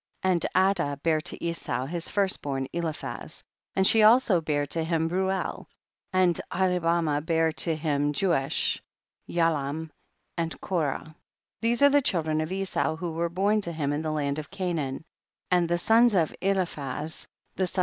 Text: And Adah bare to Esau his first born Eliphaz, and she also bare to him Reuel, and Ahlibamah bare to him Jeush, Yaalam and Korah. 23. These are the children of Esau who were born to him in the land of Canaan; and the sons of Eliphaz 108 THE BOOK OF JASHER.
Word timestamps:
And 0.23 0.43
Adah 0.55 0.95
bare 1.03 1.21
to 1.21 1.43
Esau 1.45 1.85
his 1.85 2.09
first 2.09 2.41
born 2.41 2.67
Eliphaz, 2.73 3.43
and 3.75 3.85
she 3.85 4.01
also 4.01 4.41
bare 4.41 4.65
to 4.65 4.83
him 4.83 5.07
Reuel, 5.09 5.67
and 6.11 6.41
Ahlibamah 6.51 7.23
bare 7.23 7.51
to 7.51 7.75
him 7.75 8.11
Jeush, 8.11 8.81
Yaalam 9.29 9.91
and 10.39 10.59
Korah. 10.59 11.03
23. 11.13 11.13
These 11.61 11.81
are 11.83 11.89
the 11.89 12.01
children 12.01 12.41
of 12.41 12.51
Esau 12.51 12.95
who 12.95 13.11
were 13.11 13.29
born 13.29 13.61
to 13.61 13.71
him 13.71 13.93
in 13.93 14.01
the 14.01 14.11
land 14.11 14.39
of 14.39 14.49
Canaan; 14.49 15.05
and 15.51 15.69
the 15.69 15.77
sons 15.77 16.15
of 16.15 16.33
Eliphaz 16.41 16.79
108 16.87 17.01
THE 17.03 17.09
BOOK 17.11 17.59
OF 17.63 17.69
JASHER. 17.73 17.79